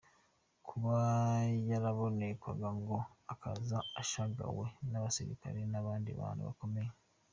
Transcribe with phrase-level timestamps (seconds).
[0.67, 0.97] Kuba
[1.69, 2.97] yarabonekerwaga ngo
[3.33, 6.91] akaza ashagawe n'abasilikari n'abandi bantu bakomeye.